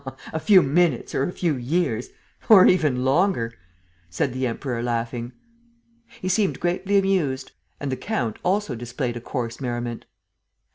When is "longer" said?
3.05-3.53